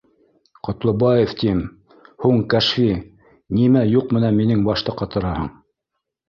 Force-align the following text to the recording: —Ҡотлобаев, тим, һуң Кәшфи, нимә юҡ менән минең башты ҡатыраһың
—Ҡотлобаев, 0.67 1.33
тим, 1.41 1.59
һуң 2.25 2.41
Кәшфи, 2.53 2.87
нимә 3.59 3.85
юҡ 3.91 4.17
менән 4.19 4.41
минең 4.41 4.65
башты 4.71 4.97
ҡатыраһың 5.05 5.55